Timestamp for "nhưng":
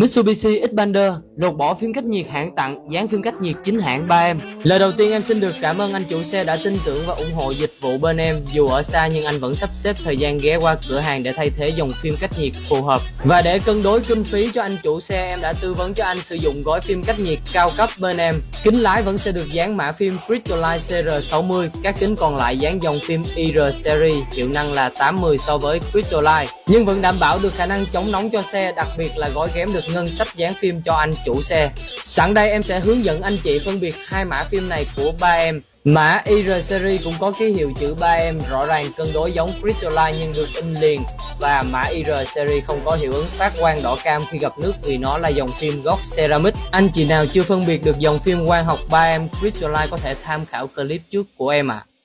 9.06-9.24, 26.66-26.86, 40.20-40.32